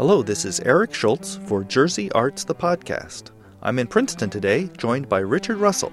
Hello, 0.00 0.22
this 0.22 0.46
is 0.46 0.60
Eric 0.60 0.94
Schultz 0.94 1.36
for 1.44 1.62
Jersey 1.62 2.10
Arts 2.12 2.44
the 2.44 2.54
Podcast. 2.54 3.32
I'm 3.60 3.78
in 3.78 3.86
Princeton 3.86 4.30
today, 4.30 4.70
joined 4.78 5.10
by 5.10 5.18
Richard 5.18 5.58
Russell 5.58 5.92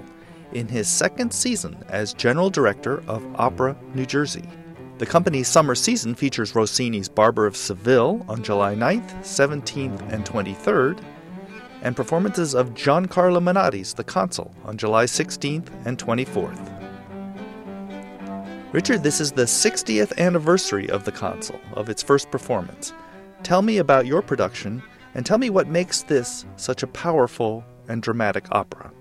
in 0.53 0.65
his 0.65 0.87
second 0.87 1.33
season 1.33 1.83
as 1.89 2.13
General 2.13 2.49
Director 2.49 3.03
of 3.09 3.21
Opera 3.35 3.75
New 3.93 4.05
Jersey. 4.05 4.47
The 4.97 5.05
company's 5.05 5.49
summer 5.49 5.75
season 5.75 6.15
features 6.15 6.55
Rossini's 6.55 7.09
Barber 7.09 7.45
of 7.45 7.57
Seville 7.57 8.25
on 8.29 8.43
July 8.43 8.75
9th, 8.75 9.11
17th, 9.23 10.13
and 10.13 10.23
23rd, 10.23 11.03
and 11.81 11.93
performances 11.93 12.55
of 12.55 12.75
Giancarlo 12.75 13.43
Menotti's 13.43 13.93
The 13.93 14.05
Consul 14.05 14.55
on 14.63 14.77
July 14.77 15.03
16th 15.03 15.67
and 15.85 15.97
24th. 15.97 16.73
Richard, 18.71 19.03
this 19.03 19.19
is 19.19 19.33
the 19.33 19.43
60th 19.43 20.17
anniversary 20.17 20.89
of 20.89 21.03
The 21.03 21.11
Consul, 21.11 21.59
of 21.73 21.89
its 21.89 22.01
first 22.01 22.31
performance. 22.31 22.93
Tell 23.43 23.61
me 23.61 23.77
about 23.77 24.05
your 24.05 24.21
production 24.21 24.83
and 25.13 25.25
tell 25.25 25.37
me 25.37 25.49
what 25.49 25.67
makes 25.67 26.03
this 26.03 26.45
such 26.55 26.83
a 26.83 26.87
powerful 26.87 27.63
and 27.87 28.01
dramatic 28.01 28.45
opera. 28.51 28.91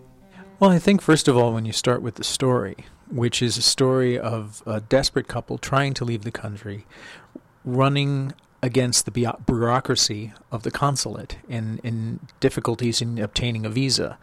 Well, 0.58 0.70
I 0.70 0.78
think, 0.78 1.02
first 1.02 1.28
of 1.28 1.36
all, 1.36 1.52
when 1.52 1.66
you 1.66 1.72
start 1.72 2.00
with 2.00 2.14
the 2.14 2.24
story, 2.24 2.76
which 3.10 3.42
is 3.42 3.58
a 3.58 3.62
story 3.62 4.18
of 4.18 4.62
a 4.66 4.80
desperate 4.80 5.28
couple 5.28 5.58
trying 5.58 5.92
to 5.94 6.04
leave 6.04 6.22
the 6.22 6.30
country, 6.30 6.86
running 7.64 8.32
against 8.62 9.04
the 9.04 9.34
bureaucracy 9.46 10.32
of 10.50 10.62
the 10.62 10.70
consulate 10.70 11.38
in, 11.48 11.78
in 11.84 12.20
difficulties 12.40 13.02
in 13.02 13.18
obtaining 13.18 13.66
a 13.66 13.68
visa. 13.68 14.18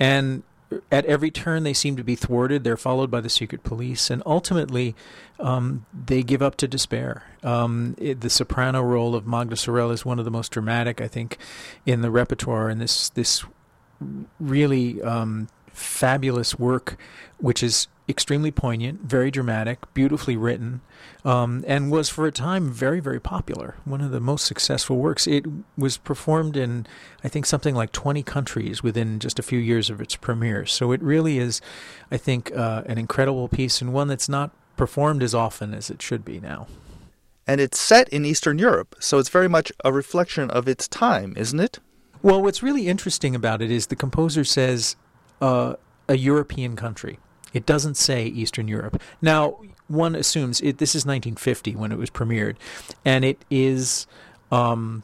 And 0.00 0.42
at 0.90 1.04
every 1.06 1.30
turn 1.30 1.62
they 1.62 1.72
seem 1.72 1.96
to 1.96 2.04
be 2.04 2.16
thwarted. 2.16 2.64
They're 2.64 2.76
followed 2.76 3.10
by 3.10 3.20
the 3.20 3.28
secret 3.28 3.62
police, 3.62 4.10
and 4.10 4.22
ultimately 4.24 4.94
um, 5.38 5.86
they 5.92 6.22
give 6.22 6.42
up 6.42 6.56
to 6.56 6.68
despair. 6.68 7.24
Um, 7.42 7.94
it, 7.98 8.20
the 8.20 8.30
soprano 8.30 8.82
role 8.82 9.14
of 9.14 9.26
Magda 9.26 9.56
Sorel 9.56 9.90
is 9.90 10.04
one 10.04 10.18
of 10.18 10.24
the 10.24 10.30
most 10.30 10.52
dramatic, 10.52 11.00
I 11.00 11.08
think, 11.08 11.38
in 11.86 12.02
the 12.02 12.10
repertoire, 12.10 12.68
and 12.68 12.80
this 12.80 13.10
this 13.10 13.44
really 14.40 15.00
um, 15.02 15.48
fabulous 15.68 16.58
work, 16.58 16.96
which 17.38 17.62
is 17.62 17.88
extremely 18.08 18.50
poignant, 18.50 19.00
very 19.00 19.30
dramatic, 19.30 19.92
beautifully 19.94 20.36
written, 20.36 20.82
um, 21.24 21.64
and 21.66 21.90
was 21.90 22.10
for 22.10 22.26
a 22.26 22.32
time 22.32 22.70
very, 22.70 23.00
very 23.00 23.20
popular. 23.20 23.76
One 23.84 24.00
of 24.02 24.10
the 24.10 24.20
most 24.20 24.44
successful 24.44 24.98
works. 24.98 25.26
It 25.26 25.46
was 25.78 25.96
performed 25.96 26.56
in, 26.56 26.86
I 27.22 27.28
think, 27.28 27.46
something 27.46 27.74
like 27.74 27.92
20 27.92 28.22
countries 28.22 28.82
within 28.82 29.18
just 29.18 29.38
a 29.38 29.42
few 29.42 29.58
years 29.58 29.88
of 29.88 30.00
its 30.00 30.16
premiere. 30.16 30.66
So 30.66 30.92
it 30.92 31.02
really 31.02 31.38
is, 31.38 31.62
I 32.10 32.18
think, 32.18 32.54
uh, 32.54 32.82
an 32.86 32.98
incredible 32.98 33.48
piece 33.48 33.80
and 33.80 33.92
one 33.92 34.08
that's 34.08 34.28
not 34.28 34.50
performed 34.76 35.22
as 35.22 35.34
often 35.34 35.72
as 35.72 35.88
it 35.88 36.02
should 36.02 36.24
be 36.24 36.40
now. 36.40 36.66
And 37.46 37.60
it's 37.60 37.78
set 37.78 38.08
in 38.08 38.24
Eastern 38.24 38.58
Europe, 38.58 38.96
so 39.00 39.18
it's 39.18 39.28
very 39.28 39.48
much 39.48 39.70
a 39.84 39.92
reflection 39.92 40.50
of 40.50 40.66
its 40.66 40.88
time, 40.88 41.34
isn't 41.36 41.60
it? 41.60 41.78
Well, 42.22 42.42
what's 42.42 42.62
really 42.62 42.88
interesting 42.88 43.34
about 43.34 43.60
it 43.60 43.70
is 43.70 43.88
the 43.88 43.96
composer 43.96 44.44
says 44.44 44.96
uh, 45.42 45.74
a 46.08 46.16
European 46.16 46.74
country. 46.74 47.18
It 47.54 47.64
doesn't 47.64 47.96
say 47.96 48.26
Eastern 48.26 48.68
Europe. 48.68 49.00
Now, 49.22 49.60
one 49.88 50.14
assumes 50.14 50.60
it, 50.60 50.78
this 50.78 50.90
is 50.90 51.06
1950 51.06 51.76
when 51.76 51.92
it 51.92 51.98
was 51.98 52.10
premiered, 52.10 52.56
and 53.04 53.24
it 53.24 53.42
is 53.50 54.06
um, 54.50 55.02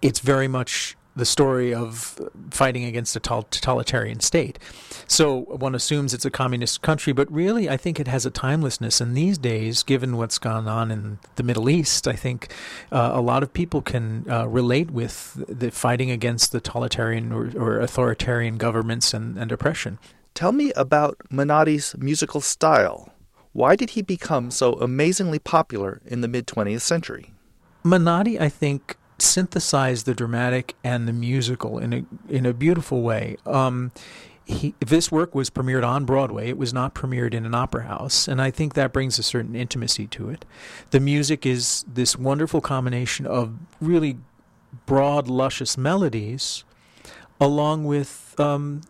it's 0.00 0.20
very 0.20 0.48
much 0.48 0.96
the 1.16 1.24
story 1.24 1.72
of 1.72 2.18
fighting 2.50 2.84
against 2.84 3.14
a 3.14 3.20
totalitarian 3.20 4.18
state. 4.20 4.58
So 5.06 5.42
one 5.42 5.74
assumes 5.74 6.12
it's 6.12 6.24
a 6.24 6.30
communist 6.30 6.82
country, 6.82 7.12
but 7.12 7.30
really 7.30 7.68
I 7.68 7.76
think 7.76 8.00
it 8.00 8.08
has 8.08 8.26
a 8.26 8.30
timelessness. 8.30 9.00
And 9.00 9.16
these 9.16 9.38
days, 9.38 9.82
given 9.82 10.16
what's 10.16 10.38
gone 10.38 10.66
on 10.66 10.90
in 10.90 11.18
the 11.36 11.44
Middle 11.44 11.68
East, 11.68 12.08
I 12.08 12.14
think 12.14 12.52
uh, 12.90 13.12
a 13.14 13.20
lot 13.20 13.42
of 13.44 13.52
people 13.52 13.80
can 13.80 14.26
uh, 14.28 14.48
relate 14.48 14.90
with 14.90 15.44
the 15.48 15.70
fighting 15.70 16.10
against 16.10 16.50
the 16.50 16.60
totalitarian 16.60 17.32
or, 17.32 17.52
or 17.56 17.78
authoritarian 17.78 18.56
governments 18.56 19.14
and, 19.14 19.38
and 19.38 19.52
oppression. 19.52 19.98
Tell 20.34 20.50
me 20.50 20.72
about 20.72 21.16
Menotti's 21.30 21.96
musical 21.96 22.40
style. 22.40 23.12
Why 23.52 23.76
did 23.76 23.90
he 23.90 24.02
become 24.02 24.50
so 24.50 24.72
amazingly 24.74 25.38
popular 25.38 26.02
in 26.04 26.22
the 26.22 26.28
mid 26.28 26.48
20th 26.48 26.80
century? 26.80 27.32
Menotti, 27.84 28.40
I 28.40 28.48
think, 28.48 28.96
synthesized 29.18 30.06
the 30.06 30.14
dramatic 30.14 30.74
and 30.82 31.06
the 31.06 31.12
musical 31.12 31.78
in 31.78 31.92
a 31.92 32.04
in 32.28 32.46
a 32.46 32.52
beautiful 32.52 33.02
way. 33.02 33.36
Um, 33.46 33.92
he, 34.44 34.74
this 34.80 35.10
work 35.10 35.36
was 35.36 35.50
premiered 35.50 35.86
on 35.86 36.04
Broadway. 36.04 36.48
It 36.48 36.58
was 36.58 36.74
not 36.74 36.94
premiered 36.94 37.32
in 37.32 37.46
an 37.46 37.54
opera 37.54 37.84
house, 37.84 38.26
and 38.26 38.42
I 38.42 38.50
think 38.50 38.74
that 38.74 38.92
brings 38.92 39.18
a 39.20 39.22
certain 39.22 39.54
intimacy 39.54 40.08
to 40.08 40.30
it. 40.30 40.44
The 40.90 41.00
music 41.00 41.46
is 41.46 41.84
this 41.86 42.16
wonderful 42.16 42.60
combination 42.60 43.24
of 43.24 43.54
really 43.80 44.18
broad, 44.84 45.28
luscious 45.28 45.78
melodies, 45.78 46.64
along 47.40 47.84
with 47.84 48.34
um, 48.38 48.82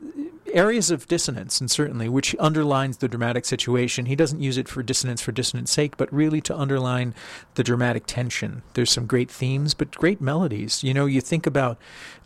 areas 0.54 0.90
of 0.90 1.06
dissonance, 1.08 1.60
and 1.60 1.70
certainly, 1.70 2.08
which 2.08 2.34
underlines 2.38 2.98
the 2.98 3.08
dramatic 3.08 3.44
situation. 3.44 4.06
He 4.06 4.16
doesn't 4.16 4.40
use 4.40 4.56
it 4.56 4.68
for 4.68 4.82
dissonance 4.82 5.20
for 5.20 5.32
dissonance 5.32 5.70
sake, 5.70 5.96
but 5.96 6.12
really 6.12 6.40
to 6.42 6.56
underline 6.56 7.14
the 7.54 7.64
dramatic 7.64 8.04
tension. 8.06 8.62
There's 8.74 8.90
some 8.90 9.06
great 9.06 9.30
themes, 9.30 9.74
but 9.74 9.90
great 9.92 10.20
melodies. 10.20 10.82
You 10.82 10.94
know, 10.94 11.06
you 11.06 11.20
think 11.20 11.46
about 11.46 11.78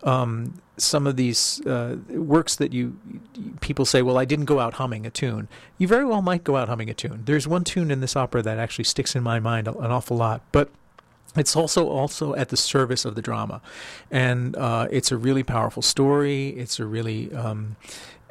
um, 0.03 0.61
some 0.77 1.06
of 1.06 1.17
these 1.17 1.65
uh, 1.67 1.97
works 2.11 2.56
that 2.56 2.72
you 2.72 2.99
people 3.61 3.84
say, 3.84 4.03
"Well, 4.03 4.19
I 4.19 4.25
didn't 4.25 4.47
go 4.47 4.61
out 4.61 4.75
humming 4.75 5.06
a 5.06 5.11
tune." 5.11 5.49
You 5.78 5.88
very 5.88 6.05
well 6.05 6.22
might 6.22 6.44
go 6.44 6.56
out 6.56 6.69
humming 6.69 6.91
a 6.91 6.94
tune. 6.94 7.22
There's 7.25 7.49
one 7.49 7.65
tune 7.65 7.91
in 7.91 8.00
this 8.00 8.17
opera 8.17 8.43
that 8.43 8.59
actually 8.59 8.84
sticks 8.84 9.17
in 9.17 9.22
my 9.22 9.41
mind 9.41 9.67
an 9.69 9.77
awful 9.77 10.17
lot, 10.17 10.43
but 10.53 10.71
it's 11.37 11.55
also 11.55 11.88
also 11.88 12.34
at 12.34 12.49
the 12.49 12.56
service 12.56 13.05
of 13.05 13.15
the 13.15 13.22
drama, 13.22 13.61
and 14.11 14.56
uh, 14.56 14.88
it's 14.91 15.12
a 15.12 15.17
really 15.17 15.43
powerful 15.43 15.83
story. 15.83 16.49
It's 16.50 16.78
a 16.78 16.87
really 16.87 17.33
um, 17.33 17.77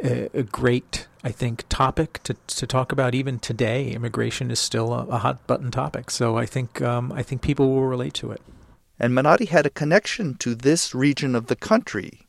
a, 0.03 0.29
a, 0.33 0.43
great, 0.43 1.07
I 1.23 1.31
think, 1.31 1.63
topic 1.69 2.21
to 2.23 2.35
to 2.47 2.67
talk 2.67 2.91
about 2.91 3.15
even 3.15 3.39
today. 3.39 3.91
Immigration 3.91 4.51
is 4.51 4.59
still 4.59 4.93
a, 4.93 5.05
a 5.07 5.17
hot 5.19 5.45
button 5.47 5.71
topic, 5.71 6.11
so 6.11 6.37
I 6.37 6.45
think 6.45 6.81
um, 6.81 7.11
I 7.11 7.23
think 7.23 7.41
people 7.41 7.69
will 7.69 7.85
relate 7.85 8.13
to 8.15 8.31
it. 8.31 8.41
And 8.99 9.13
Menotti 9.13 9.47
had 9.47 9.65
a 9.65 9.71
connection 9.71 10.35
to 10.35 10.55
this 10.55 10.95
region 10.95 11.35
of 11.35 11.47
the 11.47 11.55
country, 11.55 12.27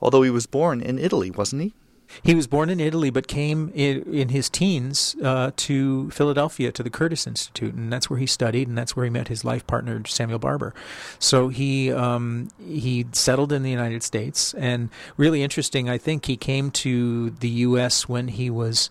although 0.00 0.22
he 0.22 0.30
was 0.30 0.46
born 0.46 0.80
in 0.80 0.98
Italy, 0.98 1.30
wasn't 1.30 1.62
he? 1.62 1.74
He 2.22 2.34
was 2.34 2.46
born 2.46 2.70
in 2.70 2.80
Italy, 2.80 3.10
but 3.10 3.28
came 3.28 3.70
in, 3.74 4.02
in 4.12 4.28
his 4.30 4.48
teens 4.48 5.14
uh, 5.22 5.52
to 5.56 6.10
Philadelphia 6.10 6.72
to 6.72 6.82
the 6.82 6.90
Curtis 6.90 7.26
Institute, 7.26 7.74
and 7.74 7.92
that's 7.92 8.08
where 8.10 8.18
he 8.18 8.26
studied, 8.26 8.68
and 8.68 8.76
that's 8.76 8.96
where 8.96 9.04
he 9.04 9.10
met 9.10 9.28
his 9.28 9.44
life 9.44 9.66
partner 9.66 10.02
Samuel 10.06 10.38
Barber. 10.38 10.74
So 11.18 11.48
he 11.48 11.92
um, 11.92 12.48
he 12.64 13.06
settled 13.12 13.52
in 13.52 13.62
the 13.62 13.70
United 13.70 14.02
States, 14.02 14.54
and 14.54 14.90
really 15.16 15.42
interesting. 15.42 15.88
I 15.88 15.98
think 15.98 16.26
he 16.26 16.36
came 16.36 16.70
to 16.72 17.30
the 17.30 17.48
U.S. 17.48 18.08
when 18.08 18.28
he 18.28 18.50
was, 18.50 18.90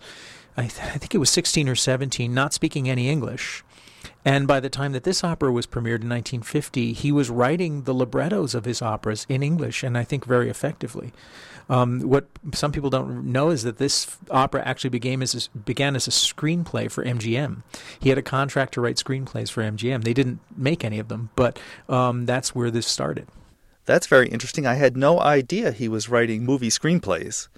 I, 0.56 0.62
th- 0.62 0.80
I 0.80 0.98
think 0.98 1.14
it 1.14 1.18
was 1.18 1.30
sixteen 1.30 1.68
or 1.68 1.74
seventeen, 1.74 2.34
not 2.34 2.52
speaking 2.52 2.88
any 2.88 3.08
English. 3.08 3.64
And 4.28 4.46
by 4.46 4.60
the 4.60 4.68
time 4.68 4.92
that 4.92 5.04
this 5.04 5.24
opera 5.24 5.50
was 5.50 5.66
premiered 5.66 6.04
in 6.04 6.10
1950, 6.10 6.92
he 6.92 7.10
was 7.10 7.30
writing 7.30 7.84
the 7.84 7.94
librettos 7.94 8.54
of 8.54 8.66
his 8.66 8.82
operas 8.82 9.24
in 9.26 9.42
English, 9.42 9.82
and 9.82 9.96
I 9.96 10.04
think 10.04 10.26
very 10.26 10.50
effectively. 10.50 11.14
Um, 11.70 12.02
what 12.02 12.26
some 12.52 12.70
people 12.70 12.90
don't 12.90 13.32
know 13.32 13.48
is 13.48 13.62
that 13.62 13.78
this 13.78 14.18
opera 14.30 14.62
actually 14.66 14.90
began 14.90 15.22
as 15.22 15.34
a, 15.34 15.58
began 15.58 15.96
as 15.96 16.06
a 16.06 16.10
screenplay 16.10 16.90
for 16.90 17.02
MGM. 17.02 17.62
He 17.98 18.10
had 18.10 18.18
a 18.18 18.22
contract 18.22 18.74
to 18.74 18.82
write 18.82 18.96
screenplays 18.96 19.50
for 19.50 19.62
MGM. 19.62 20.04
They 20.04 20.12
didn't 20.12 20.40
make 20.54 20.84
any 20.84 20.98
of 20.98 21.08
them, 21.08 21.30
but 21.34 21.58
um, 21.88 22.26
that's 22.26 22.54
where 22.54 22.70
this 22.70 22.86
started. 22.86 23.28
That's 23.86 24.08
very 24.08 24.28
interesting. 24.28 24.66
I 24.66 24.74
had 24.74 24.94
no 24.94 25.18
idea 25.20 25.72
he 25.72 25.88
was 25.88 26.10
writing 26.10 26.44
movie 26.44 26.68
screenplays. 26.68 27.48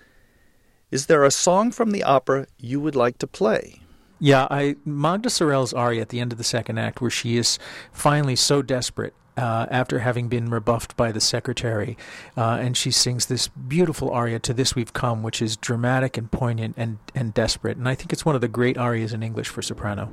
Is 0.93 1.07
there 1.07 1.25
a 1.25 1.33
song 1.33 1.73
from 1.73 1.91
the 1.91 2.05
opera 2.05 2.47
you 2.59 2.79
would 2.79 2.95
like 2.95 3.19
to 3.19 3.27
play? 3.27 3.80
Yeah, 4.23 4.47
I 4.51 4.77
Magda 4.85 5.31
Sorel's 5.31 5.73
aria 5.73 6.03
at 6.03 6.11
the 6.11 6.21
end 6.21 6.31
of 6.31 6.39
the 6.39 6.45
second 6.45 6.79
act, 6.79 7.01
where 7.01 7.11
she 7.11 7.39
is 7.39 7.59
finally 7.91 8.37
so 8.37 8.61
desperate 8.61 9.15
uh, 9.39 9.67
after 9.71 10.01
having 10.01 10.29
been 10.29 10.51
rebuffed 10.51 10.95
by 10.95 11.11
the 11.11 11.21
secretary. 11.21 11.97
Uh, 12.37 12.59
and 12.61 12.77
she 12.77 12.91
sings 12.91 13.27
this 13.27 13.49
beautiful 13.49 14.11
aria, 14.11 14.39
To 14.41 14.53
This 14.53 14.75
We've 14.75 14.93
Come, 14.93 15.23
which 15.23 15.41
is 15.41 15.57
dramatic 15.57 16.19
and 16.19 16.31
poignant 16.31 16.75
and, 16.77 16.99
and 17.15 17.33
desperate. 17.33 17.79
And 17.79 17.89
I 17.89 17.95
think 17.95 18.13
it's 18.13 18.25
one 18.25 18.35
of 18.35 18.43
the 18.43 18.49
great 18.49 18.77
arias 18.77 19.15
in 19.15 19.23
English 19.23 19.49
for 19.49 19.63
soprano. 19.63 20.13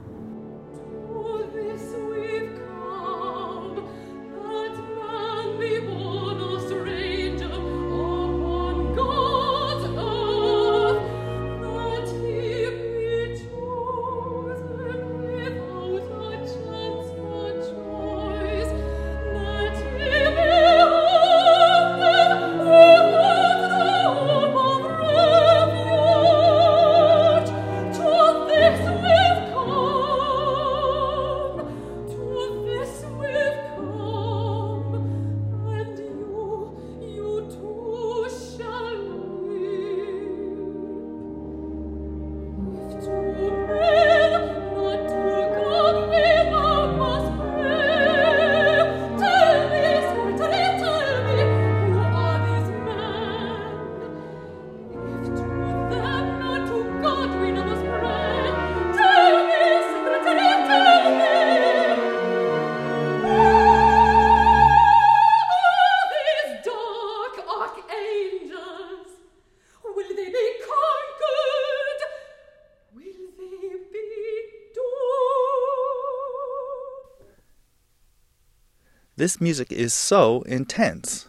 This 79.17 79.41
music 79.41 79.71
is 79.71 79.95
so 79.95 80.43
intense. 80.43 81.27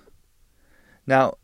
Now, 1.07 1.39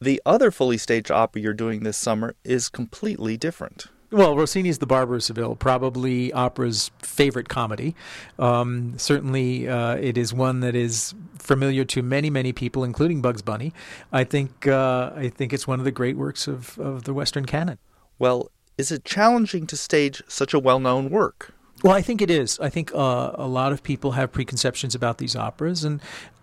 the 0.00 0.22
other 0.24 0.52
fully 0.52 0.78
staged 0.78 1.10
opera 1.10 1.42
you're 1.42 1.52
doing 1.52 1.82
this 1.82 1.96
summer 1.96 2.36
is 2.44 2.68
completely 2.68 3.36
different. 3.36 3.86
Well, 4.12 4.36
Rossini's 4.36 4.78
The 4.78 4.86
Barber 4.86 5.16
of 5.16 5.24
Seville, 5.24 5.56
probably 5.56 6.32
opera's 6.32 6.92
favorite 7.02 7.48
comedy. 7.48 7.96
Um, 8.38 8.94
certainly, 8.96 9.68
uh, 9.68 9.96
it 9.96 10.16
is 10.16 10.32
one 10.32 10.60
that 10.60 10.76
is 10.76 11.14
familiar 11.36 11.84
to 11.86 12.02
many, 12.02 12.30
many 12.30 12.52
people, 12.52 12.84
including 12.84 13.20
Bugs 13.20 13.42
Bunny. 13.42 13.74
I 14.12 14.22
think 14.22 14.66
uh, 14.68 15.10
I 15.14 15.28
think 15.28 15.52
it's 15.52 15.66
one 15.66 15.80
of 15.80 15.84
the 15.84 15.90
great 15.90 16.16
works 16.16 16.46
of, 16.46 16.78
of 16.78 17.04
the 17.04 17.12
Western 17.12 17.44
canon. 17.44 17.78
Well, 18.18 18.50
is 18.78 18.92
it 18.92 19.04
challenging 19.04 19.66
to 19.66 19.76
stage 19.76 20.22
such 20.28 20.54
a 20.54 20.58
well-known 20.58 21.10
work? 21.10 21.54
Well, 21.82 21.94
I 21.94 22.02
think 22.02 22.20
it 22.20 22.30
is. 22.30 22.58
I 22.58 22.70
think 22.70 22.92
uh, 22.94 23.32
a 23.34 23.46
lot 23.46 23.72
of 23.72 23.82
people 23.82 24.12
have 24.12 24.32
preconceptions 24.32 24.94
about 24.94 25.18
these 25.18 25.36
operas, 25.36 25.84
and 25.84 26.00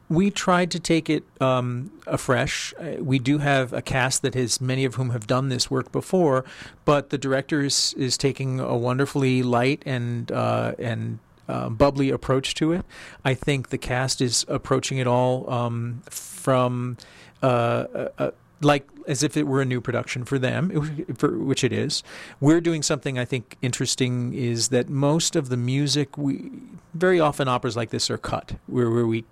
we 0.07 0.31
tried 0.31 0.71
to 0.71 0.79
take 0.79 1.09
it 1.09 1.23
um, 1.41 1.91
afresh. 2.07 2.73
Uh, 2.79 3.03
we 3.03 3.19
do 3.19 3.39
have 3.39 3.73
a 3.73 3.81
cast 3.81 4.21
that 4.21 4.33
has 4.33 4.61
many 4.61 4.85
of 4.85 4.95
whom 4.95 5.09
have 5.09 5.27
done 5.27 5.49
this 5.49 5.69
work 5.69 5.91
before, 5.91 6.45
but 6.85 7.09
the 7.09 7.17
director 7.17 7.61
is, 7.61 7.93
is 7.97 8.17
taking 8.17 8.59
a 8.59 8.77
wonderfully 8.77 9.43
light 9.43 9.83
and 9.85 10.31
uh, 10.31 10.73
and 10.79 11.19
uh, 11.47 11.69
bubbly 11.69 12.09
approach 12.09 12.55
to 12.55 12.71
it. 12.71 12.85
I 13.23 13.33
think 13.33 13.69
the 13.69 13.77
cast 13.77 14.21
is 14.21 14.45
approaching 14.47 14.99
it 14.99 15.07
all 15.07 15.49
um, 15.49 16.01
from 16.09 16.97
uh, 17.43 18.07
uh, 18.17 18.31
like 18.61 18.87
as 19.07 19.23
if 19.23 19.37
it 19.37 19.47
were 19.47 19.61
a 19.61 19.65
new 19.65 19.81
production 19.81 20.25
for 20.25 20.39
them, 20.39 21.05
for, 21.17 21.37
which 21.37 21.63
it 21.63 21.73
is. 21.73 22.03
We're 22.39 22.61
doing 22.61 22.83
something 22.83 23.19
I 23.19 23.25
think 23.25 23.57
interesting 23.61 24.33
is 24.33 24.69
that 24.69 24.89
most 24.89 25.35
of 25.35 25.49
the 25.49 25.57
music 25.57 26.17
we 26.17 26.51
very 26.93 27.19
often 27.19 27.47
operas 27.47 27.75
like 27.75 27.89
this 27.89 28.09
are 28.09 28.17
cut, 28.17 28.53
where 28.67 28.89
where 28.89 29.05
we 29.05 29.25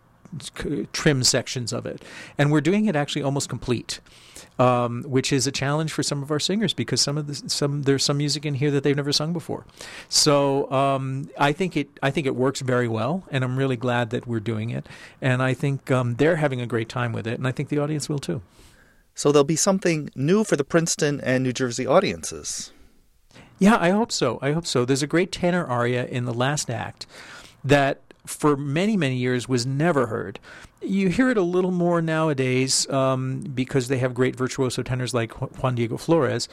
trim 0.93 1.23
sections 1.23 1.71
of 1.71 1.85
it, 1.85 2.03
and 2.37 2.51
we're 2.51 2.61
doing 2.61 2.85
it 2.85 2.95
actually 2.95 3.23
almost 3.23 3.49
complete. 3.49 3.99
Um, 4.59 5.01
which 5.07 5.33
is 5.33 5.47
a 5.47 5.51
challenge 5.51 5.91
for 5.91 6.03
some 6.03 6.21
of 6.21 6.29
our 6.29 6.39
singers 6.39 6.75
because 6.75 7.01
some 7.01 7.17
of 7.17 7.25
the 7.25 7.49
some 7.49 7.83
there's 7.83 8.03
some 8.03 8.17
music 8.17 8.45
in 8.45 8.53
here 8.53 8.69
that 8.69 8.83
they've 8.83 8.95
never 8.95 9.11
sung 9.11 9.33
before. 9.33 9.65
So 10.09 10.71
um, 10.71 11.31
I 11.39 11.53
think 11.53 11.75
it 11.75 11.89
I 12.03 12.11
think 12.11 12.27
it 12.27 12.35
works 12.35 12.61
very 12.61 12.87
well, 12.87 13.23
and 13.31 13.43
I'm 13.43 13.57
really 13.57 13.77
glad 13.77 14.11
that 14.11 14.27
we're 14.27 14.39
doing 14.39 14.69
it. 14.69 14.87
And 15.21 15.41
I 15.41 15.55
think 15.55 15.89
um, 15.89 16.15
they're 16.15 16.35
having 16.35 16.61
a 16.61 16.67
great 16.67 16.87
time 16.87 17.13
with 17.13 17.25
it, 17.25 17.39
and 17.39 17.47
I 17.47 17.51
think 17.51 17.69
the 17.69 17.79
audience 17.79 18.07
will 18.07 18.19
too. 18.19 18.43
So 19.15 19.31
there'll 19.31 19.43
be 19.43 19.55
something 19.55 20.09
new 20.15 20.43
for 20.43 20.55
the 20.55 20.63
Princeton 20.63 21.21
and 21.21 21.43
New 21.43 21.53
Jersey 21.53 21.85
audiences. 21.85 22.71
Yeah, 23.59 23.77
I 23.79 23.91
hope 23.91 24.11
so. 24.11 24.39
I 24.41 24.51
hope 24.51 24.65
so. 24.65 24.85
There's 24.85 25.03
a 25.03 25.07
great 25.07 25.31
tenor 25.31 25.65
aria 25.65 26.05
in 26.05 26.25
the 26.25 26.33
last 26.33 26.69
act 26.69 27.05
that 27.63 28.01
for 28.25 28.55
many, 28.55 28.95
many 28.95 29.17
years 29.17 29.49
was 29.49 29.65
never 29.65 30.07
heard. 30.07 30.39
You 30.81 31.09
hear 31.09 31.29
it 31.29 31.37
a 31.37 31.41
little 31.41 31.71
more 31.71 32.01
nowadays 32.01 32.89
um, 32.89 33.41
because 33.41 33.87
they 33.87 33.97
have 33.97 34.13
great 34.13 34.35
virtuoso 34.35 34.81
tenors 34.83 35.13
like 35.13 35.31
Juan 35.61 35.75
Diego 35.75 35.97
Flórez. 35.97 36.47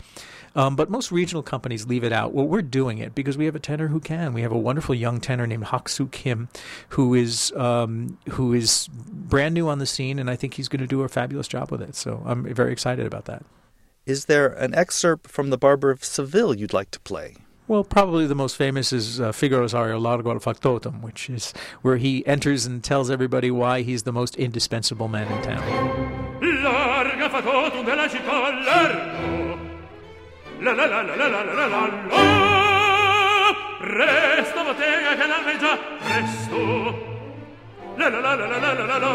Um, 0.57 0.75
but 0.75 0.91
most 0.91 1.13
regional 1.13 1.43
companies 1.43 1.87
leave 1.87 2.03
it 2.03 2.13
out. 2.13 2.33
Well, 2.33 2.47
we're 2.47 2.63
doing 2.63 2.99
it 2.99 3.15
because 3.15 3.39
we 3.39 3.45
have 3.45 3.55
a 3.55 3.61
tenor 3.61 3.89
who 3.89 4.01
can. 4.01 4.33
We 4.33 4.43
have 4.43 4.51
a 4.51 4.59
wonderful 4.59 4.95
young 4.95 5.21
tenor 5.21 5.47
named 5.47 5.67
Haksu 5.67 6.11
Kim, 6.11 6.49
who 6.91 7.15
is 7.15 7.53
um, 7.53 8.19
who 8.31 8.53
is 8.53 8.89
brand 8.91 9.55
new 9.55 9.69
on 9.69 9.79
the 9.79 9.87
scene, 9.87 10.19
and 10.19 10.29
I 10.29 10.35
think 10.35 10.55
he's 10.55 10.69
going 10.69 10.81
to 10.81 10.89
do 10.89 11.03
a 11.03 11.09
fabulous 11.09 11.47
job 11.47 11.71
with 11.71 11.83
it. 11.83 11.95
So 11.95 12.23
I'm 12.27 12.53
very 12.53 12.73
excited 12.73 13.07
about 13.07 13.27
that. 13.27 13.45
Is 14.07 14.25
there 14.25 14.49
an 14.49 14.75
excerpt 14.75 15.31
from 15.31 15.51
The 15.51 15.59
Barber 15.59 15.91
of 15.91 16.03
Seville 16.03 16.55
you'd 16.55 16.73
like 16.73 16.91
to 16.91 17.01
play? 17.01 17.37
Well, 17.71 17.85
probably 17.85 18.27
the 18.27 18.35
most 18.35 18.57
famous 18.57 18.93
is 18.93 19.21
uh, 19.21 19.31
Figaro's 19.31 19.75
aria 19.75 19.97
Largo 19.97 20.33
al 20.33 20.41
Factotum, 20.41 21.03
which 21.03 21.31
is 21.31 21.55
where 21.83 21.99
he 21.99 22.27
enters 22.27 22.67
and 22.67 22.83
tells 22.83 23.13
everybody 23.13 23.49
why 23.49 23.83
he's 23.83 24.03
the 24.03 24.11
most 24.11 24.35
indispensable 24.35 25.07
man 25.07 25.31
in 25.31 25.41
town. 25.41 25.63
Larga 26.65 27.31
factotum 27.31 27.85
della 27.85 28.09
città 28.09 28.51
largo. 28.65 29.57
La 30.61 30.73
la 30.73 30.85
la 30.85 31.01
la 31.01 31.15
la 31.15 31.29
la 31.29 31.43
la 31.45 31.55
la 31.55 31.67
la. 31.69 31.87
Presto 33.79 34.65
bottega 34.65 35.15
che. 35.15 35.27
La 37.97 38.09
la 38.09 38.19
la 38.19 38.35
la 38.35 38.47
la 38.47 38.59
la 38.59 38.73
la 38.73 38.85
la 38.85 38.99
la. 38.99 39.11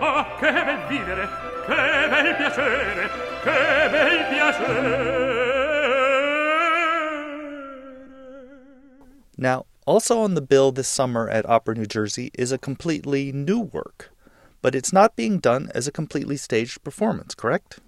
Ah, 0.00 0.26
che 0.40 0.50
bel 0.50 0.78
vivere, 0.88 1.28
che 1.66 2.08
bel 2.08 2.36
piacere, 2.36 3.10
che 3.42 3.88
bel 3.90 4.26
piacere. 4.30 5.21
Now, 9.42 9.66
also 9.86 10.20
on 10.20 10.34
the 10.34 10.40
bill 10.40 10.70
this 10.70 10.86
summer 10.86 11.28
at 11.28 11.48
Opera 11.48 11.74
New 11.74 11.86
Jersey 11.86 12.30
is 12.34 12.52
a 12.52 12.58
completely 12.58 13.32
new 13.32 13.58
work, 13.58 14.12
but 14.62 14.76
it's 14.76 14.92
not 14.92 15.16
being 15.16 15.40
done 15.40 15.68
as 15.74 15.88
a 15.88 15.92
completely 15.92 16.36
staged 16.36 16.84
performance, 16.84 17.34
correct? 17.34 17.80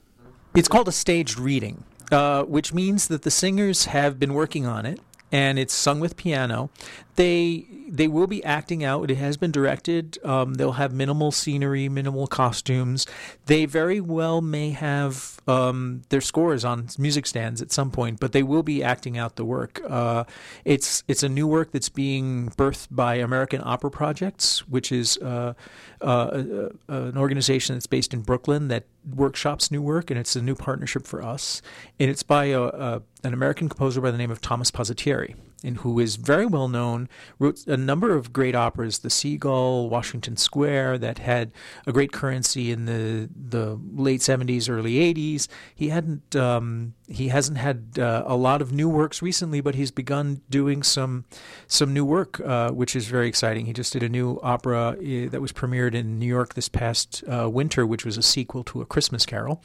It's 0.56 0.66
called 0.66 0.88
a 0.88 0.92
staged 0.92 1.38
reading, 1.38 1.84
uh, 2.10 2.42
which 2.42 2.74
means 2.74 3.06
that 3.06 3.22
the 3.22 3.30
singers 3.30 3.84
have 3.84 4.18
been 4.18 4.34
working 4.34 4.66
on 4.66 4.84
it 4.84 4.98
and 5.30 5.56
it's 5.56 5.72
sung 5.72 6.00
with 6.00 6.16
piano. 6.16 6.70
They 7.16 7.66
they 7.88 8.08
will 8.08 8.26
be 8.26 8.42
acting 8.42 8.82
out. 8.82 9.10
It 9.10 9.16
has 9.18 9.36
been 9.36 9.52
directed. 9.52 10.18
Um, 10.24 10.54
they'll 10.54 10.72
have 10.72 10.92
minimal 10.92 11.30
scenery, 11.30 11.88
minimal 11.88 12.26
costumes. 12.26 13.06
They 13.46 13.66
very 13.66 14.00
well 14.00 14.40
may 14.40 14.70
have 14.70 15.40
um, 15.46 16.02
their 16.08 16.20
scores 16.20 16.64
on 16.64 16.88
music 16.98 17.26
stands 17.26 17.62
at 17.62 17.70
some 17.70 17.92
point, 17.92 18.18
but 18.18 18.32
they 18.32 18.42
will 18.42 18.64
be 18.64 18.82
acting 18.82 19.16
out 19.16 19.36
the 19.36 19.44
work. 19.44 19.80
Uh, 19.88 20.24
it's 20.64 21.04
it's 21.06 21.22
a 21.22 21.28
new 21.28 21.46
work 21.46 21.70
that's 21.70 21.88
being 21.88 22.50
birthed 22.50 22.88
by 22.90 23.16
American 23.16 23.60
Opera 23.62 23.92
Projects, 23.92 24.66
which 24.66 24.90
is 24.90 25.16
uh, 25.18 25.54
uh, 26.00 26.42
an 26.88 27.16
organization 27.16 27.76
that's 27.76 27.86
based 27.86 28.12
in 28.12 28.22
Brooklyn 28.22 28.68
that 28.68 28.84
workshops 29.14 29.70
new 29.70 29.82
work, 29.82 30.10
and 30.10 30.18
it's 30.18 30.34
a 30.34 30.42
new 30.42 30.56
partnership 30.56 31.06
for 31.06 31.22
us. 31.22 31.62
And 32.00 32.10
it's 32.10 32.24
by 32.24 32.46
a, 32.46 32.62
a, 32.62 33.02
an 33.22 33.34
American 33.34 33.68
composer 33.68 34.00
by 34.00 34.10
the 34.10 34.18
name 34.18 34.30
of 34.32 34.40
Thomas 34.40 34.72
Pasatieri 34.72 35.36
and 35.64 35.78
who 35.78 35.98
is 35.98 36.16
very 36.16 36.46
well 36.46 36.68
known, 36.68 37.08
wrote 37.38 37.66
a 37.66 37.76
number 37.76 38.14
of 38.14 38.32
great 38.32 38.54
operas, 38.54 39.00
The 39.00 39.10
Seagull, 39.10 39.88
Washington 39.88 40.36
Square, 40.36 40.98
that 40.98 41.18
had 41.18 41.52
a 41.86 41.92
great 41.92 42.12
currency 42.12 42.70
in 42.70 42.84
the 42.84 43.28
the 43.34 43.78
late 43.94 44.20
70s, 44.20 44.68
early 44.68 44.94
80s. 44.94 45.48
He 45.74 45.88
hadn't 45.88 46.36
um, 46.36 46.94
he 47.06 47.28
hasn't 47.28 47.58
had 47.58 47.98
uh, 47.98 48.24
a 48.26 48.36
lot 48.36 48.62
of 48.62 48.72
new 48.72 48.88
works 48.88 49.20
recently, 49.20 49.60
but 49.60 49.74
he's 49.74 49.90
begun 49.90 50.40
doing 50.48 50.82
some 50.82 51.24
some 51.66 51.92
new 51.92 52.04
work, 52.04 52.40
uh, 52.40 52.70
which 52.70 52.96
is 52.96 53.06
very 53.06 53.28
exciting. 53.28 53.66
He 53.66 53.72
just 53.72 53.92
did 53.92 54.02
a 54.02 54.08
new 54.08 54.40
opera 54.42 54.96
uh, 54.98 55.28
that 55.30 55.40
was 55.40 55.52
premiered 55.52 55.94
in 55.94 56.18
New 56.18 56.26
York 56.26 56.54
this 56.54 56.68
past 56.68 57.22
uh, 57.28 57.48
winter, 57.50 57.86
which 57.86 58.04
was 58.04 58.16
a 58.16 58.22
sequel 58.22 58.64
to 58.64 58.80
A 58.80 58.86
Christmas 58.86 59.26
Carol, 59.26 59.62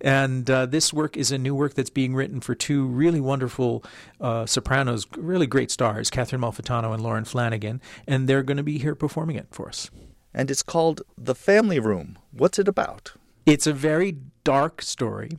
and 0.00 0.48
uh, 0.48 0.66
this 0.66 0.92
work 0.92 1.16
is 1.16 1.32
a 1.32 1.38
new 1.38 1.54
work 1.54 1.74
that's 1.74 1.90
being 1.90 2.14
written 2.14 2.40
for 2.40 2.54
two 2.54 2.86
really 2.86 3.20
wonderful 3.20 3.84
uh, 4.20 4.46
sopranos. 4.46 5.06
Really 5.16 5.35
really 5.36 5.46
great 5.46 5.70
stars, 5.70 6.08
Catherine 6.08 6.40
Malfitano 6.40 6.94
and 6.94 7.02
Lauren 7.02 7.26
Flanagan, 7.26 7.82
and 8.06 8.26
they're 8.26 8.42
going 8.42 8.56
to 8.56 8.62
be 8.62 8.78
here 8.78 8.94
performing 8.94 9.36
it 9.36 9.48
for 9.50 9.68
us. 9.68 9.90
And 10.32 10.50
it's 10.50 10.62
called 10.62 11.02
The 11.18 11.34
Family 11.34 11.78
Room. 11.78 12.18
What's 12.30 12.58
it 12.58 12.66
about? 12.66 13.12
It's 13.44 13.66
a 13.66 13.74
very 13.74 14.16
dark 14.44 14.80
story. 14.80 15.32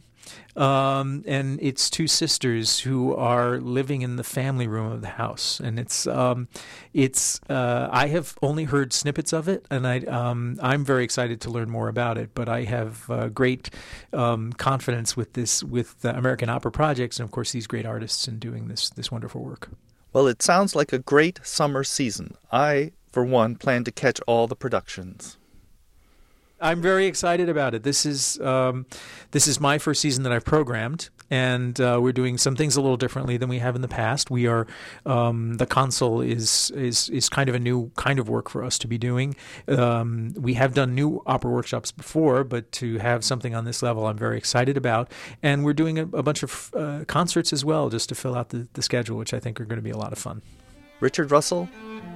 Um, 0.55 1.23
and 1.27 1.59
it's 1.61 1.89
two 1.89 2.07
sisters 2.07 2.79
who 2.79 3.15
are 3.15 3.59
living 3.59 4.01
in 4.01 4.15
the 4.15 4.23
family 4.23 4.67
room 4.67 4.91
of 4.91 5.01
the 5.01 5.07
house, 5.07 5.59
and 5.59 5.77
it's 5.77 6.07
um, 6.07 6.47
it's 6.93 7.39
uh, 7.49 7.89
I 7.91 8.07
have 8.07 8.37
only 8.41 8.63
heard 8.63 8.91
snippets 8.93 9.33
of 9.33 9.47
it, 9.47 9.65
and 9.69 9.85
I 9.87 9.99
um, 9.99 10.59
I'm 10.61 10.83
very 10.83 11.03
excited 11.03 11.41
to 11.41 11.49
learn 11.51 11.69
more 11.69 11.89
about 11.89 12.17
it. 12.17 12.31
But 12.33 12.49
I 12.49 12.63
have 12.63 13.09
uh, 13.09 13.27
great 13.29 13.69
um, 14.13 14.51
confidence 14.53 15.15
with 15.15 15.33
this 15.33 15.63
with 15.63 16.03
American 16.03 16.49
Opera 16.49 16.71
Projects, 16.71 17.19
and 17.19 17.25
of 17.25 17.31
course 17.31 17.51
these 17.51 17.67
great 17.67 17.85
artists 17.85 18.27
in 18.27 18.39
doing 18.39 18.67
this 18.67 18.89
this 18.89 19.11
wonderful 19.11 19.43
work. 19.43 19.69
Well, 20.13 20.27
it 20.27 20.41
sounds 20.41 20.75
like 20.75 20.91
a 20.91 20.99
great 20.99 21.39
summer 21.43 21.83
season. 21.83 22.37
I, 22.51 22.93
for 23.11 23.23
one, 23.23 23.55
plan 23.55 23.83
to 23.83 23.91
catch 23.91 24.19
all 24.21 24.47
the 24.47 24.55
productions. 24.55 25.37
I'm 26.59 26.81
very 26.81 27.05
excited 27.05 27.49
about 27.49 27.75
it. 27.75 27.83
This 27.83 28.05
is 28.05 28.39
um, 28.39 28.85
this 29.31 29.47
is 29.47 29.59
my 29.59 29.77
first 29.77 30.01
season 30.01 30.23
that 30.23 30.31
I've 30.31 30.45
programmed, 30.45 31.09
and 31.29 31.79
uh, 31.79 31.99
we're 32.01 32.13
doing 32.13 32.37
some 32.37 32.55
things 32.55 32.75
a 32.75 32.81
little 32.81 32.97
differently 32.97 33.37
than 33.37 33.47
we 33.47 33.59
have 33.59 33.75
in 33.75 33.81
the 33.81 33.87
past. 33.87 34.31
We 34.31 34.47
are 34.47 34.65
um, 35.05 35.55
the 35.55 35.67
Consul 35.67 36.21
is 36.21 36.71
is 36.71 37.09
is 37.09 37.29
kind 37.29 37.47
of 37.47 37.53
a 37.53 37.59
new 37.59 37.91
kind 37.95 38.17
of 38.17 38.27
work 38.27 38.49
for 38.49 38.63
us 38.63 38.79
to 38.79 38.87
be 38.87 38.97
doing. 38.97 39.35
Um, 39.67 40.33
we 40.35 40.55
have 40.55 40.73
done 40.73 40.95
new 40.95 41.21
opera 41.27 41.51
workshops 41.51 41.91
before, 41.91 42.43
but 42.43 42.71
to 42.73 42.97
have 42.97 43.23
something 43.23 43.53
on 43.53 43.65
this 43.65 43.83
level, 43.83 44.07
I'm 44.07 44.17
very 44.17 44.37
excited 44.37 44.77
about. 44.77 45.11
And 45.43 45.63
we're 45.63 45.73
doing 45.73 45.99
a, 45.99 46.03
a 46.03 46.23
bunch 46.23 46.41
of 46.41 46.71
uh, 46.75 47.05
concerts 47.07 47.53
as 47.53 47.63
well, 47.63 47.89
just 47.89 48.09
to 48.09 48.15
fill 48.15 48.35
out 48.35 48.49
the, 48.49 48.67
the 48.73 48.81
schedule, 48.81 49.17
which 49.17 49.33
I 49.33 49.39
think 49.39 49.61
are 49.61 49.65
going 49.65 49.77
to 49.77 49.83
be 49.83 49.91
a 49.91 49.97
lot 49.97 50.11
of 50.11 50.17
fun. 50.17 50.41
Richard 51.01 51.29
Russell, 51.29 51.69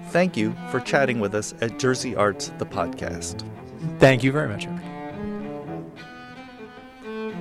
thank 0.09 0.35
you 0.35 0.55
for 0.71 0.79
chatting 0.79 1.19
with 1.19 1.35
us 1.35 1.53
at 1.61 1.77
Jersey 1.77 2.15
Arts, 2.15 2.51
the 2.57 2.65
podcast. 2.65 3.47
Thank 3.99 4.23
you 4.23 4.31
very 4.31 4.47
much. 4.47 4.67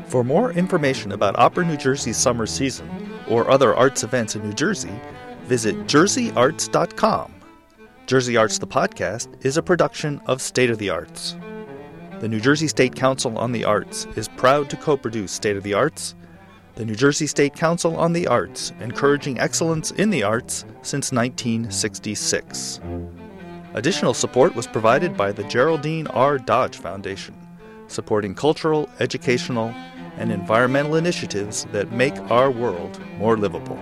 For 0.07 0.25
more 0.25 0.53
information 0.53 1.13
about 1.13 1.39
Opera 1.39 1.65
New 1.65 1.77
Jersey's 1.77 2.17
summer 2.17 2.47
season 2.47 2.89
or 3.29 3.49
other 3.51 3.75
arts 3.77 4.03
events 4.03 4.35
in 4.35 4.43
New 4.43 4.53
Jersey, 4.53 4.91
visit 5.45 5.77
jerseyarts.com. 5.87 7.35
Jersey 8.07 8.37
Arts 8.37 8.59
the 8.59 8.67
Podcast 8.67 9.29
is 9.45 9.57
a 9.57 9.63
production 9.63 10.21
of 10.27 10.43
State 10.43 10.69
of 10.69 10.79
the 10.79 10.91
Arts. 10.91 11.37
The 12.19 12.29
New 12.29 12.41
Jersey 12.41 12.67
State 12.67 12.97
Council 12.97 13.39
on 13.39 13.53
the 13.53 13.65
Arts 13.65 14.07
is 14.17 14.27
proud 14.27 14.69
to 14.71 14.77
co 14.77 14.97
produce 14.97 15.31
State 15.31 15.57
of 15.57 15.63
the 15.63 15.75
Arts, 15.75 16.17
the 16.75 16.85
New 16.85 16.97
Jersey 16.97 17.27
State 17.27 17.55
Council 17.55 17.97
on 17.97 18.13
the 18.13 18.27
Arts, 18.27 18.73
encouraging 18.81 19.39
excellence 19.39 19.91
in 19.93 20.11
the 20.11 20.23
arts 20.23 20.65
since 20.83 21.13
1966. 21.13 22.81
Additional 23.75 24.15
support 24.15 24.57
was 24.57 24.67
provided 24.67 25.17
by 25.17 25.31
the 25.31 25.45
Geraldine 25.45 26.09
R. 26.09 26.39
Dodge 26.39 26.77
Foundation, 26.77 27.37
supporting 27.87 28.35
cultural, 28.35 28.89
educational, 28.99 29.73
and 30.17 30.33
environmental 30.33 30.97
initiatives 30.97 31.67
that 31.71 31.93
make 31.93 32.19
our 32.33 32.51
world 32.51 33.01
more 33.19 33.37
livable. 33.37 33.79